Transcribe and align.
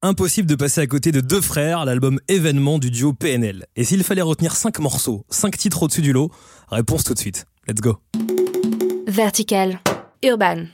Impossible 0.00 0.46
de 0.46 0.54
passer 0.54 0.80
à 0.80 0.86
côté 0.86 1.10
de 1.10 1.20
Deux 1.20 1.40
Frères, 1.40 1.84
l'album 1.84 2.20
événement 2.28 2.78
du 2.78 2.88
duo 2.88 3.12
PNL. 3.12 3.66
Et 3.74 3.82
s'il 3.82 4.04
fallait 4.04 4.22
retenir 4.22 4.54
5 4.54 4.78
morceaux, 4.78 5.24
5 5.28 5.56
titres 5.56 5.82
au-dessus 5.82 6.02
du 6.02 6.12
lot, 6.12 6.30
réponse 6.70 7.02
tout 7.02 7.14
de 7.14 7.18
suite. 7.18 7.46
Let's 7.66 7.80
go. 7.80 7.96
Vertical. 9.08 9.80
Urban. 10.22 10.66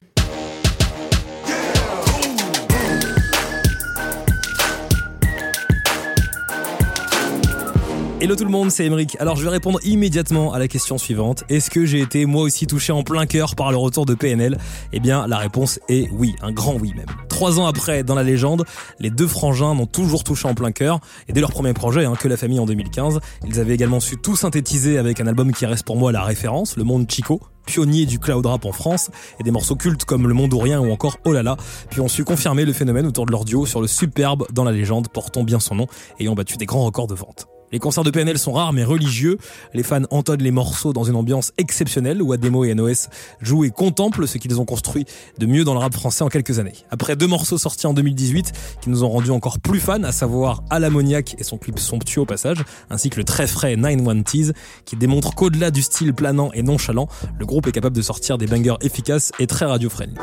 Hello 8.20 8.36
tout 8.36 8.44
le 8.44 8.50
monde, 8.50 8.70
c'est 8.70 8.86
Emeric. 8.86 9.16
Alors 9.18 9.34
je 9.34 9.42
vais 9.42 9.50
répondre 9.50 9.80
immédiatement 9.84 10.52
à 10.52 10.60
la 10.60 10.68
question 10.68 10.98
suivante. 10.98 11.42
Est-ce 11.48 11.68
que 11.68 11.84
j'ai 11.84 11.98
été 11.98 12.26
moi 12.26 12.42
aussi 12.42 12.68
touché 12.68 12.92
en 12.92 13.02
plein 13.02 13.26
cœur 13.26 13.56
par 13.56 13.72
le 13.72 13.76
retour 13.76 14.06
de 14.06 14.14
PNL 14.14 14.56
Eh 14.92 15.00
bien 15.00 15.26
la 15.26 15.36
réponse 15.36 15.80
est 15.88 16.08
oui, 16.12 16.36
un 16.40 16.52
grand 16.52 16.74
oui 16.74 16.92
même. 16.96 17.08
Trois 17.28 17.58
ans 17.58 17.66
après, 17.66 18.04
dans 18.04 18.14
la 18.14 18.22
légende, 18.22 18.64
les 19.00 19.10
deux 19.10 19.26
frangins 19.26 19.74
m'ont 19.74 19.86
toujours 19.86 20.22
touché 20.22 20.46
en 20.46 20.54
plein 20.54 20.70
cœur. 20.70 21.00
Et 21.28 21.32
dès 21.32 21.40
leur 21.40 21.50
premier 21.50 21.74
projet, 21.74 22.04
hein, 22.04 22.14
que 22.18 22.28
la 22.28 22.36
famille 22.36 22.60
en 22.60 22.66
2015, 22.66 23.18
ils 23.46 23.58
avaient 23.58 23.74
également 23.74 23.98
su 23.98 24.16
tout 24.16 24.36
synthétiser 24.36 24.96
avec 24.96 25.20
un 25.20 25.26
album 25.26 25.52
qui 25.52 25.66
reste 25.66 25.84
pour 25.84 25.96
moi 25.96 26.12
la 26.12 26.22
référence, 26.22 26.76
Le 26.76 26.84
Monde 26.84 27.10
Chico, 27.10 27.40
pionnier 27.66 28.06
du 28.06 28.20
cloud 28.20 28.46
rap 28.46 28.64
en 28.64 28.72
France, 28.72 29.10
et 29.40 29.42
des 29.42 29.50
morceaux 29.50 29.76
cultes 29.76 30.04
comme 30.04 30.28
Le 30.28 30.34
Monde 30.34 30.54
ou 30.54 30.58
Rien 30.58 30.80
ou 30.80 30.92
encore 30.92 31.18
Oh 31.24 31.32
là 31.32 31.42
là, 31.42 31.56
puis 31.90 32.00
ont 32.00 32.08
su 32.08 32.24
confirmer 32.24 32.64
le 32.64 32.72
phénomène 32.72 33.06
autour 33.06 33.26
de 33.26 33.32
leur 33.32 33.44
duo 33.44 33.66
sur 33.66 33.80
le 33.80 33.88
superbe 33.88 34.46
Dans 34.52 34.64
la 34.64 34.72
légende, 34.72 35.08
portant 35.08 35.42
bien 35.42 35.58
son 35.58 35.74
nom, 35.74 35.88
ayant 36.20 36.34
battu 36.34 36.56
des 36.56 36.66
grands 36.66 36.84
records 36.84 37.08
de 37.08 37.14
vente. 37.16 37.48
Les 37.74 37.80
concerts 37.80 38.04
de 38.04 38.10
PNL 38.10 38.38
sont 38.38 38.52
rares 38.52 38.72
mais 38.72 38.84
religieux. 38.84 39.36
Les 39.72 39.82
fans 39.82 40.04
entonnent 40.10 40.44
les 40.44 40.52
morceaux 40.52 40.92
dans 40.92 41.02
une 41.02 41.16
ambiance 41.16 41.52
exceptionnelle 41.58 42.22
où 42.22 42.32
Ademo 42.32 42.64
et 42.64 42.72
NOS 42.72 43.08
jouent 43.40 43.64
et 43.64 43.70
contemplent 43.70 44.28
ce 44.28 44.38
qu'ils 44.38 44.60
ont 44.60 44.64
construit 44.64 45.06
de 45.38 45.46
mieux 45.46 45.64
dans 45.64 45.74
le 45.74 45.80
rap 45.80 45.92
français 45.92 46.22
en 46.22 46.28
quelques 46.28 46.60
années. 46.60 46.74
Après 46.92 47.16
deux 47.16 47.26
morceaux 47.26 47.58
sortis 47.58 47.88
en 47.88 47.92
2018 47.92 48.52
qui 48.80 48.90
nous 48.90 49.02
ont 49.02 49.08
rendus 49.08 49.32
encore 49.32 49.58
plus 49.58 49.80
fans, 49.80 50.04
à 50.04 50.12
savoir 50.12 50.62
À 50.70 50.78
l'ammoniaque 50.78 51.34
et 51.40 51.42
son 51.42 51.58
clip 51.58 51.80
somptueux 51.80 52.20
au 52.20 52.26
passage, 52.26 52.58
ainsi 52.90 53.10
que 53.10 53.16
le 53.16 53.24
très 53.24 53.48
frais 53.48 53.74
9 53.74 54.22
Tease 54.22 54.52
qui 54.84 54.94
démontre 54.94 55.34
qu'au-delà 55.34 55.72
du 55.72 55.82
style 55.82 56.14
planant 56.14 56.52
et 56.52 56.62
nonchalant, 56.62 57.08
le 57.40 57.44
groupe 57.44 57.66
est 57.66 57.72
capable 57.72 57.96
de 57.96 58.02
sortir 58.02 58.38
des 58.38 58.46
bangers 58.46 58.76
efficaces 58.82 59.32
et 59.40 59.48
très 59.48 59.64
radio-friendly. 59.64 60.14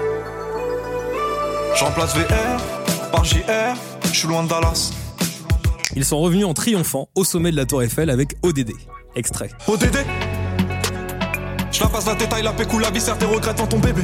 VR 1.76 3.12
par 3.12 3.26
JR, 3.26 3.76
je 4.06 4.18
suis 4.18 4.28
loin 4.30 4.44
de 4.44 4.48
Dallas. 4.48 5.11
Ils 5.96 6.06
sont 6.06 6.20
revenus 6.20 6.46
en 6.46 6.54
triomphant 6.54 7.10
au 7.16 7.24
sommet 7.24 7.52
de 7.52 7.56
la 7.56 7.66
Tour 7.66 7.84
Eiffel 7.84 8.10
avec 8.10 8.36
ODD. 8.44 8.72
Extrait. 9.16 9.50
ODD 9.68 9.98
Je 11.72 11.80
la 11.82 11.88
passe 11.88 12.06
la 12.06 12.16
détail, 12.16 12.44
la 12.44 12.54
pécou, 12.54 12.80
la 12.80 12.90
viscère, 12.90 13.18
tes 13.18 13.26
regrets 13.26 13.54
dans 13.54 13.68
ton 13.68 13.80
bébé 13.80 14.04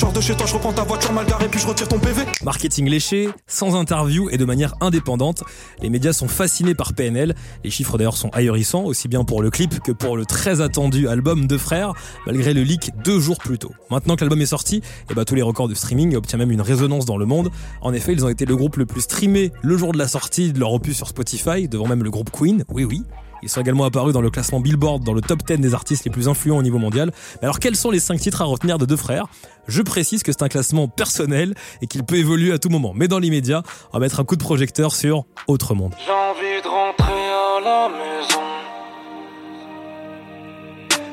je 0.00 0.54
reprends 0.54 0.72
ta 0.72 0.82
voiture 0.82 1.12
puis 1.50 1.60
je 1.60 1.66
retire 1.66 1.88
ton 1.88 1.98
PV. 1.98 2.22
Marketing 2.42 2.88
léché, 2.88 3.28
sans 3.46 3.76
interview 3.76 4.30
et 4.30 4.38
de 4.38 4.44
manière 4.44 4.74
indépendante. 4.80 5.44
Les 5.82 5.90
médias 5.90 6.12
sont 6.12 6.28
fascinés 6.28 6.74
par 6.74 6.94
PNL. 6.94 7.34
Les 7.64 7.70
chiffres 7.70 7.98
d'ailleurs 7.98 8.16
sont 8.16 8.30
ahurissants, 8.30 8.84
aussi 8.84 9.08
bien 9.08 9.24
pour 9.24 9.42
le 9.42 9.50
clip 9.50 9.80
que 9.80 9.92
pour 9.92 10.16
le 10.16 10.24
très 10.24 10.60
attendu 10.60 11.08
album 11.08 11.46
de 11.46 11.58
frères, 11.58 11.92
malgré 12.26 12.54
le 12.54 12.62
leak 12.62 12.90
deux 13.04 13.20
jours 13.20 13.38
plus 13.38 13.58
tôt. 13.58 13.72
Maintenant 13.90 14.16
que 14.16 14.22
l'album 14.22 14.40
est 14.40 14.46
sorti, 14.46 14.76
et 14.76 14.82
eh 15.10 15.14
bah, 15.14 15.24
tous 15.24 15.34
les 15.34 15.42
records 15.42 15.68
de 15.68 15.74
streaming 15.74 16.16
obtiennent 16.16 16.40
même 16.40 16.52
une 16.52 16.62
résonance 16.62 17.04
dans 17.04 17.18
le 17.18 17.26
monde. 17.26 17.50
En 17.82 17.92
effet, 17.92 18.12
ils 18.12 18.24
ont 18.24 18.28
été 18.28 18.46
le 18.46 18.56
groupe 18.56 18.76
le 18.76 18.86
plus 18.86 19.02
streamé 19.02 19.52
le 19.62 19.76
jour 19.76 19.92
de 19.92 19.98
la 19.98 20.08
sortie 20.08 20.52
de 20.52 20.58
leur 20.58 20.72
opus 20.72 20.96
sur 20.96 21.08
Spotify, 21.08 21.68
devant 21.68 21.86
même 21.86 22.02
le 22.02 22.10
groupe 22.10 22.30
Queen. 22.30 22.64
Oui, 22.70 22.84
oui. 22.84 23.02
Ils 23.42 23.48
sont 23.48 23.60
également 23.60 23.84
apparus 23.84 24.12
dans 24.12 24.20
le 24.20 24.30
classement 24.30 24.60
Billboard 24.60 25.02
dans 25.04 25.12
le 25.12 25.20
top 25.20 25.42
10 25.44 25.58
des 25.58 25.74
artistes 25.74 26.04
les 26.04 26.10
plus 26.10 26.28
influents 26.28 26.58
au 26.58 26.62
niveau 26.62 26.78
mondial. 26.78 27.12
Mais 27.40 27.44
alors 27.44 27.58
quels 27.58 27.76
sont 27.76 27.90
les 27.90 28.00
5 28.00 28.18
titres 28.20 28.42
à 28.42 28.44
retenir 28.44 28.78
de 28.78 28.86
deux 28.86 28.96
frères? 28.96 29.26
Je 29.68 29.82
précise 29.82 30.22
que 30.22 30.32
c'est 30.32 30.42
un 30.42 30.48
classement 30.48 30.88
personnel 30.88 31.54
et 31.82 31.86
qu'il 31.86 32.04
peut 32.04 32.16
évoluer 32.16 32.52
à 32.52 32.58
tout 32.58 32.68
moment. 32.68 32.92
Mais 32.94 33.08
dans 33.08 33.18
l'immédiat, 33.18 33.62
on 33.92 33.98
va 33.98 34.00
mettre 34.00 34.20
un 34.20 34.24
coup 34.24 34.36
de 34.36 34.42
projecteur 34.42 34.92
sur 34.94 35.24
Autre 35.46 35.74
Monde. 35.74 35.94
J'ai 36.04 36.12
envie 36.12 36.62
de 36.62 36.68
rentrer 36.68 37.12
à 37.12 37.60
la 37.64 37.88
maison. 37.88 38.40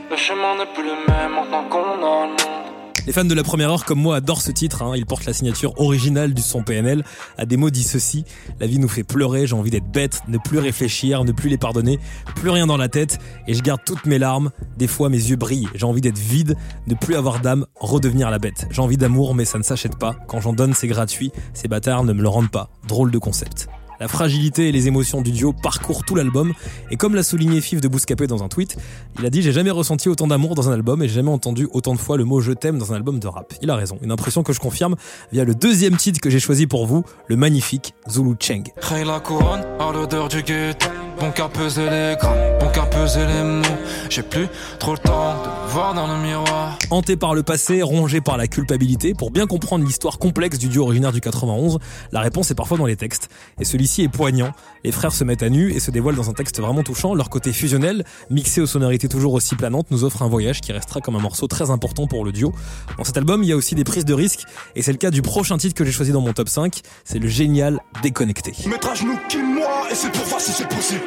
Le 0.09 0.15
chemin 0.17 0.57
n'est 0.57 0.73
plus 0.73 0.83
le 0.83 0.95
même 1.07 1.69
qu'on 1.69 1.83
a 1.83 2.27
monde. 2.27 2.56
Les 3.07 3.13
fans 3.13 3.23
de 3.23 3.33
la 3.33 3.43
première 3.43 3.71
heure 3.71 3.85
comme 3.85 4.01
moi 4.01 4.17
adorent 4.17 4.41
ce 4.41 4.51
titre, 4.51 4.81
hein. 4.81 4.91
il 4.97 5.05
porte 5.05 5.23
la 5.23 5.31
signature 5.31 5.79
originale 5.79 6.33
du 6.33 6.41
son 6.41 6.61
PNL. 6.61 7.05
À 7.37 7.45
des 7.45 7.55
mots 7.55 7.69
dit 7.69 7.83
ceci, 7.83 8.25
la 8.59 8.67
vie 8.67 8.79
nous 8.79 8.89
fait 8.89 9.05
pleurer, 9.05 9.47
j'ai 9.47 9.55
envie 9.55 9.69
d'être 9.71 9.89
bête, 9.89 10.23
ne 10.27 10.37
plus 10.37 10.59
réfléchir, 10.59 11.23
ne 11.23 11.31
plus 11.31 11.49
les 11.49 11.57
pardonner, 11.57 12.01
plus 12.35 12.49
rien 12.49 12.67
dans 12.67 12.75
la 12.75 12.89
tête, 12.89 13.19
et 13.47 13.53
je 13.53 13.61
garde 13.61 13.79
toutes 13.85 14.05
mes 14.07 14.19
larmes, 14.19 14.51
des 14.75 14.87
fois 14.87 15.07
mes 15.07 15.15
yeux 15.15 15.37
brillent, 15.37 15.69
j'ai 15.73 15.85
envie 15.85 16.01
d'être 16.01 16.17
vide, 16.17 16.57
ne 16.87 16.95
plus 16.95 17.15
avoir 17.15 17.39
d'âme, 17.39 17.65
redevenir 17.75 18.29
la 18.29 18.39
bête. 18.39 18.67
J'ai 18.71 18.81
envie 18.81 18.97
d'amour 18.97 19.35
mais 19.35 19.45
ça 19.45 19.57
ne 19.57 19.63
s'achète 19.63 19.97
pas, 19.97 20.17
quand 20.27 20.41
j'en 20.41 20.51
donne 20.51 20.73
c'est 20.73 20.89
gratuit, 20.89 21.31
ces 21.53 21.69
bâtards 21.69 22.03
ne 22.03 22.11
me 22.11 22.21
le 22.21 22.27
rendent 22.27 22.51
pas. 22.51 22.69
Drôle 22.89 23.11
de 23.11 23.19
concept. 23.19 23.69
La 23.99 24.07
fragilité 24.07 24.69
et 24.69 24.71
les 24.71 24.87
émotions 24.87 25.21
du 25.21 25.31
duo 25.31 25.53
parcourent 25.53 26.03
tout 26.03 26.15
l'album, 26.15 26.53
et 26.91 26.97
comme 26.97 27.15
l'a 27.15 27.23
souligné 27.23 27.61
Fif 27.61 27.81
de 27.81 27.87
Bouscapé 27.87 28.27
dans 28.27 28.43
un 28.43 28.47
tweet, 28.47 28.77
il 29.19 29.25
a 29.25 29.29
dit 29.29 29.41
J'ai 29.41 29.51
jamais 29.51 29.71
ressenti 29.71 30.09
autant 30.09 30.27
d'amour 30.27 30.55
dans 30.55 30.69
un 30.69 30.73
album 30.73 31.01
et 31.03 31.07
j'ai 31.07 31.15
jamais 31.15 31.31
entendu 31.31 31.67
autant 31.71 31.93
de 31.93 31.99
fois 31.99 32.17
le 32.17 32.25
mot 32.25 32.41
je 32.41 32.51
t'aime 32.51 32.77
dans 32.77 32.93
un 32.93 32.95
album 32.95 33.19
de 33.19 33.27
rap. 33.27 33.53
Il 33.61 33.69
a 33.69 33.75
raison, 33.75 33.97
une 34.01 34.11
impression 34.11 34.43
que 34.43 34.53
je 34.53 34.59
confirme 34.59 34.95
via 35.31 35.43
le 35.43 35.55
deuxième 35.55 35.97
titre 35.97 36.19
que 36.19 36.29
j'ai 36.29 36.39
choisi 36.39 36.67
pour 36.67 36.85
vous, 36.85 37.03
le 37.27 37.35
magnifique 37.35 37.93
Zulu 38.09 38.35
Cheng. 38.39 38.63
Bon 41.19 41.31
qu'à 41.31 41.49
peser 41.49 41.89
les 41.89 42.15
grammes, 42.15 42.37
bon 42.59 42.69
qu'à 42.69 42.83
peser 42.83 43.25
les 43.25 43.41
mots. 43.41 43.63
J'ai 44.09 44.21
plus 44.21 44.47
trop 44.77 44.91
le 44.91 44.99
temps 44.99 45.33
de 45.43 45.71
voir 45.71 45.95
dans 45.95 46.05
le 46.05 46.21
miroir. 46.21 46.77
Hanté 46.91 47.15
par 47.15 47.33
le 47.33 47.41
passé, 47.41 47.81
rongé 47.81 48.21
par 48.21 48.37
la 48.37 48.47
culpabilité, 48.47 49.15
pour 49.15 49.31
bien 49.31 49.47
comprendre 49.47 49.83
l'histoire 49.83 50.19
complexe 50.19 50.59
du 50.59 50.67
duo 50.67 50.83
originaire 50.83 51.11
du 51.11 51.19
91, 51.19 51.79
la 52.11 52.19
réponse 52.19 52.51
est 52.51 52.55
parfois 52.55 52.77
dans 52.77 52.85
les 52.85 52.95
textes. 52.95 53.29
Et 53.59 53.65
celui-ci 53.65 54.03
est 54.03 54.09
poignant. 54.09 54.51
Les 54.83 54.91
frères 54.91 55.11
se 55.11 55.23
mettent 55.23 55.41
à 55.41 55.49
nu 55.49 55.71
et 55.71 55.79
se 55.79 55.89
dévoilent 55.89 56.15
dans 56.15 56.29
un 56.29 56.33
texte 56.33 56.59
vraiment 56.61 56.83
touchant. 56.83 57.15
Leur 57.15 57.29
côté 57.29 57.51
fusionnel, 57.51 58.05
mixé 58.29 58.61
aux 58.61 58.67
sonorités 58.67 59.09
toujours 59.09 59.33
aussi 59.33 59.55
planantes, 59.55 59.89
nous 59.89 60.03
offre 60.03 60.21
un 60.21 60.27
voyage 60.27 60.61
qui 60.61 60.71
restera 60.71 61.01
comme 61.01 61.15
un 61.15 61.21
morceau 61.21 61.47
très 61.47 61.71
important 61.71 62.05
pour 62.05 62.25
le 62.25 62.31
duo. 62.31 62.53
Dans 62.97 63.03
cet 63.03 63.17
album, 63.17 63.43
il 63.43 63.49
y 63.49 63.53
a 63.53 63.55
aussi 63.55 63.73
des 63.73 63.83
prises 63.83 64.05
de 64.05 64.13
risques, 64.13 64.43
et 64.75 64.83
c'est 64.83 64.91
le 64.91 64.99
cas 64.99 65.09
du 65.09 65.23
prochain 65.23 65.57
titre 65.57 65.73
que 65.73 65.83
j'ai 65.83 65.91
choisi 65.91 66.11
dans 66.11 66.21
mon 66.21 66.33
top 66.33 66.47
5. 66.47 66.81
C'est 67.05 67.19
le 67.19 67.27
génial 67.27 67.79
Déconnecté. 68.03 68.53
Mettre 68.67 68.89
à 68.89 68.93
genoux 68.93 69.17
qui 69.27 69.37
moi, 69.37 69.87
et 69.91 69.95
c'est 69.95 70.11
pour 70.11 70.23
voir 70.25 70.39
si 70.39 70.51
c'est 70.51 70.67
possible. 70.69 71.06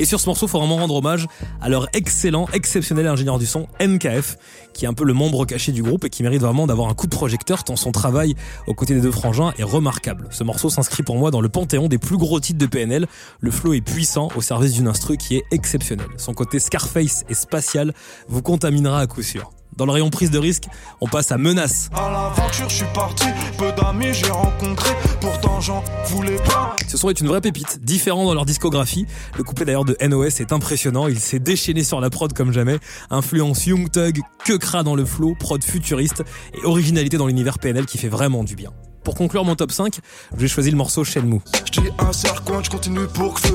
Et 0.00 0.06
sur 0.06 0.18
ce 0.18 0.26
morceau, 0.26 0.48
faut 0.48 0.58
vraiment 0.58 0.76
rendre 0.76 0.94
hommage 0.94 1.26
à 1.60 1.68
leur 1.68 1.86
excellent, 1.92 2.48
exceptionnel 2.54 3.06
ingénieur 3.06 3.38
du 3.38 3.44
son, 3.44 3.68
MKF, 3.80 4.38
qui 4.72 4.86
est 4.86 4.88
un 4.88 4.94
peu 4.94 5.04
le 5.04 5.12
membre 5.12 5.44
caché 5.44 5.72
du 5.72 5.82
groupe 5.82 6.06
et 6.06 6.10
qui 6.10 6.22
mérite 6.22 6.40
vraiment 6.40 6.66
d'avoir 6.66 6.88
un 6.88 6.94
coup 6.94 7.06
de 7.06 7.14
projecteur 7.14 7.64
tant 7.64 7.76
son 7.76 7.92
travail 7.92 8.34
aux 8.66 8.72
côtés 8.72 8.94
des 8.94 9.02
deux 9.02 9.12
frangins 9.12 9.52
est 9.58 9.62
remarquable. 9.62 10.26
Ce 10.30 10.42
morceau 10.42 10.70
s'inscrit 10.70 11.02
pour 11.02 11.16
moi 11.16 11.30
dans 11.30 11.42
le 11.42 11.50
panthéon 11.50 11.88
des 11.88 11.98
plus 11.98 12.16
gros 12.16 12.40
titres 12.40 12.58
de 12.58 12.66
PNL. 12.66 13.06
Le 13.40 13.50
flow 13.50 13.74
est 13.74 13.82
puissant 13.82 14.30
au 14.36 14.40
service 14.40 14.72
d'une 14.72 14.88
instru 14.88 15.18
qui 15.18 15.36
est 15.36 15.44
exceptionnelle. 15.50 16.08
Son 16.16 16.32
côté 16.32 16.60
Scarface 16.60 17.24
et 17.28 17.34
spatial 17.34 17.92
vous 18.26 18.40
contaminera 18.40 19.00
à 19.00 19.06
coup 19.06 19.22
sûr. 19.22 19.52
Dans 19.76 19.86
le 19.86 19.92
rayon 19.92 20.10
prise 20.10 20.30
de 20.30 20.38
risque, 20.38 20.64
on 21.00 21.06
passe 21.06 21.32
à 21.32 21.38
menace. 21.38 21.88
À 21.94 22.10
l'aventure, 22.10 22.68
je 22.68 22.74
suis 22.76 22.92
parti, 22.92 23.26
peu 23.56 23.72
d'amis 23.72 24.12
j'ai 24.12 24.30
rencontré, 24.30 24.90
pourtant 25.20 25.60
j'en 25.60 25.82
voulais 26.06 26.36
pas. 26.36 26.76
Ce 26.88 26.96
son 26.96 27.08
est 27.08 27.20
une 27.20 27.28
vraie 27.28 27.40
pépite, 27.40 27.80
différent 27.82 28.24
dans 28.24 28.34
leur 28.34 28.44
discographie. 28.44 29.06
Le 29.36 29.44
couplet 29.44 29.64
d'ailleurs 29.64 29.84
de 29.84 29.96
NOS 30.00 30.40
est 30.40 30.52
impressionnant, 30.52 31.08
il 31.08 31.18
s'est 31.18 31.38
déchaîné 31.38 31.84
sur 31.84 32.00
la 32.00 32.10
prod 32.10 32.32
comme 32.32 32.52
jamais. 32.52 32.78
Influence 33.10 33.66
Young 33.66 33.90
Thug, 33.90 34.20
que 34.44 34.54
cra 34.54 34.82
dans 34.82 34.94
le 34.94 35.04
flow, 35.04 35.34
prod 35.38 35.62
futuriste 35.62 36.24
et 36.54 36.64
originalité 36.64 37.16
dans 37.16 37.26
l'univers 37.26 37.58
PNL 37.58 37.86
qui 37.86 37.98
fait 37.98 38.08
vraiment 38.08 38.44
du 38.44 38.56
bien. 38.56 38.70
Pour 39.04 39.14
conclure 39.14 39.44
mon 39.44 39.56
top 39.56 39.72
5, 39.72 39.98
j'ai 40.36 40.48
choisi 40.48 40.70
le 40.70 40.76
morceau 40.76 41.04
Shenmue. 41.04 41.40
Je 41.64 41.80
dis 41.80 41.88
un 41.98 42.60
continue 42.70 43.06
pour 43.14 43.34
que 43.34 43.48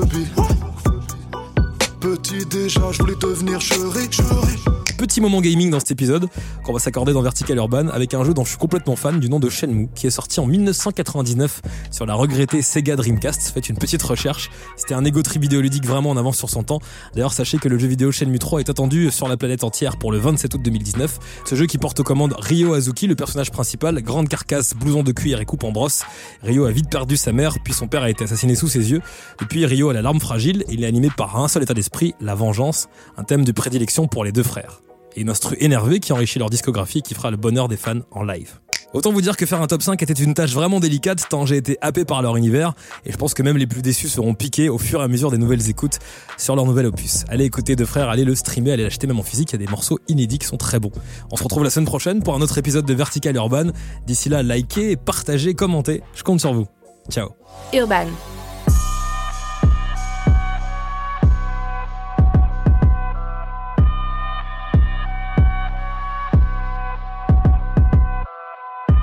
Petit 4.96 5.20
moment 5.20 5.40
gaming 5.40 5.70
dans 5.70 5.80
cet 5.80 5.90
épisode 5.90 6.28
qu'on 6.64 6.72
va 6.72 6.78
s'accorder 6.78 7.12
dans 7.12 7.20
Vertical 7.20 7.56
Urban 7.58 7.88
avec 7.88 8.14
un 8.14 8.24
jeu 8.24 8.32
dont 8.32 8.44
je 8.44 8.50
suis 8.50 8.58
complètement 8.58 8.96
fan 8.96 9.20
du 9.20 9.28
nom 9.28 9.38
de 9.40 9.50
Shenmue 9.50 9.88
qui 9.94 10.06
est 10.06 10.10
sorti 10.10 10.40
en 10.40 10.46
1999 10.46 11.62
sur 11.90 12.06
la 12.06 12.14
regrettée 12.14 12.62
Sega 12.62 12.96
Dreamcast. 12.96 13.50
Faites 13.50 13.68
une 13.68 13.76
petite 13.76 14.02
recherche. 14.02 14.50
C'était 14.76 14.94
un 14.94 15.04
égo 15.04 15.20
trip 15.22 15.42
vidéoludique 15.42 15.84
vraiment 15.84 16.10
en 16.10 16.16
avance 16.16 16.38
sur 16.38 16.48
son 16.48 16.62
temps. 16.62 16.80
D'ailleurs, 17.14 17.32
sachez 17.32 17.58
que 17.58 17.68
le 17.68 17.76
jeu 17.76 17.88
vidéo 17.88 18.12
Shenmue 18.12 18.38
3 18.38 18.60
est 18.60 18.70
attendu 18.70 19.10
sur 19.10 19.28
la 19.28 19.36
planète 19.36 19.64
entière 19.64 19.98
pour 19.98 20.12
le 20.12 20.18
27 20.18 20.54
août 20.54 20.62
2019. 20.62 21.18
Ce 21.44 21.54
jeu 21.56 21.66
qui 21.66 21.78
porte 21.78 22.00
aux 22.00 22.04
commandes 22.04 22.34
Ryo 22.38 22.74
Azuki, 22.74 23.06
le 23.06 23.16
personnage 23.16 23.50
principal, 23.50 24.00
grande 24.02 24.28
carcasse, 24.28 24.74
blouson 24.74 25.02
de 25.02 25.12
cuir 25.12 25.40
et 25.40 25.44
coupe 25.44 25.64
en 25.64 25.72
brosse. 25.72 26.04
Ryo 26.42 26.64
a 26.64 26.70
vite 26.70 26.88
perdu 26.88 27.16
sa 27.16 27.32
mère, 27.32 27.56
puis 27.64 27.74
son 27.74 27.88
père 27.88 28.02
a 28.02 28.10
été 28.10 28.24
assassiné 28.24 28.54
sous 28.54 28.68
ses 28.68 28.92
yeux. 28.92 29.02
Et 29.42 29.44
puis 29.44 29.66
Ryo 29.66 29.90
a 29.90 29.92
la 29.92 30.02
larme 30.02 30.20
fragile 30.20 30.64
et 30.68 30.74
il 30.74 30.84
est 30.84 30.86
animé 30.86 31.10
par 31.14 31.38
un 31.38 31.48
seul 31.48 31.62
état 31.62 31.74
d'esprit, 31.74 31.95
la 32.20 32.34
vengeance, 32.34 32.88
un 33.16 33.24
thème 33.24 33.44
de 33.44 33.52
prédilection 33.52 34.06
pour 34.06 34.24
les 34.24 34.32
deux 34.32 34.42
frères 34.42 34.82
et 35.16 35.20
une 35.22 35.30
instru 35.30 35.56
énervée 35.60 36.00
qui 36.00 36.12
enrichit 36.12 36.38
leur 36.38 36.50
discographie 36.50 37.02
qui 37.02 37.14
fera 37.14 37.30
le 37.30 37.36
bonheur 37.36 37.68
des 37.68 37.76
fans 37.76 38.00
en 38.10 38.22
live. 38.22 38.58
Autant 38.92 39.12
vous 39.12 39.20
dire 39.20 39.36
que 39.36 39.44
faire 39.46 39.60
un 39.60 39.66
top 39.66 39.82
5 39.82 40.00
était 40.02 40.12
une 40.12 40.32
tâche 40.32 40.52
vraiment 40.52 40.78
délicate 40.78 41.28
tant 41.28 41.44
j'ai 41.44 41.56
été 41.56 41.76
happé 41.80 42.04
par 42.04 42.22
leur 42.22 42.36
univers 42.36 42.74
et 43.04 43.12
je 43.12 43.16
pense 43.16 43.34
que 43.34 43.42
même 43.42 43.56
les 43.56 43.66
plus 43.66 43.82
déçus 43.82 44.08
seront 44.08 44.34
piqués 44.34 44.68
au 44.68 44.78
fur 44.78 45.00
et 45.00 45.04
à 45.04 45.08
mesure 45.08 45.30
des 45.30 45.38
nouvelles 45.38 45.68
écoutes 45.68 45.98
sur 46.38 46.54
leur 46.54 46.64
nouvel 46.64 46.86
opus. 46.86 47.24
Allez 47.28 47.44
écouter 47.44 47.76
deux 47.76 47.84
frères, 47.84 48.08
allez 48.08 48.24
le 48.24 48.34
streamer, 48.34 48.72
allez 48.72 48.84
l'acheter 48.84 49.06
même 49.06 49.18
en 49.18 49.24
physique, 49.24 49.50
il 49.50 49.60
y 49.60 49.62
a 49.62 49.66
des 49.66 49.70
morceaux 49.70 49.98
inédits 50.08 50.38
qui 50.38 50.46
sont 50.46 50.56
très 50.56 50.78
bons. 50.78 50.92
On 51.32 51.36
se 51.36 51.42
retrouve 51.42 51.64
la 51.64 51.70
semaine 51.70 51.86
prochaine 51.86 52.22
pour 52.22 52.34
un 52.34 52.40
autre 52.40 52.58
épisode 52.58 52.86
de 52.86 52.94
Vertical 52.94 53.34
Urban. 53.36 53.66
D'ici 54.06 54.28
là, 54.28 54.42
likez, 54.42 54.96
partagez, 54.96 55.54
commentez, 55.54 56.02
je 56.14 56.22
compte 56.22 56.40
sur 56.40 56.54
vous. 56.54 56.66
Ciao. 57.10 57.30
Urban. 57.72 58.06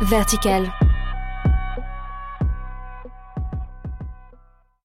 Vertical. 0.03 0.92